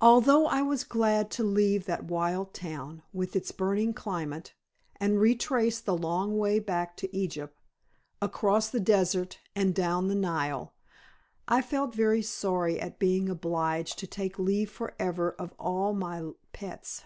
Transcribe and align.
Although 0.00 0.46
I 0.46 0.62
was 0.62 0.82
glad 0.82 1.30
to 1.32 1.42
leave 1.44 1.84
that 1.84 2.04
wild 2.06 2.54
town, 2.54 3.02
with 3.12 3.36
its 3.36 3.52
burning 3.52 3.92
climate, 3.92 4.54
and 4.98 5.20
retrace 5.20 5.78
the 5.78 5.94
long 5.94 6.38
way 6.38 6.58
back 6.58 6.96
to 6.96 7.14
Egypt, 7.14 7.54
across 8.22 8.70
the 8.70 8.80
Desert 8.80 9.40
and 9.54 9.74
down 9.74 10.08
the 10.08 10.14
Nile, 10.14 10.72
I 11.46 11.60
felt 11.60 11.94
very 11.94 12.22
sorry 12.22 12.80
at 12.80 12.98
being 12.98 13.28
obliged 13.28 13.98
to 13.98 14.06
take 14.06 14.38
leave 14.38 14.70
forever 14.70 15.32
of 15.32 15.52
all 15.58 15.92
my 15.92 16.24
pets. 16.54 17.04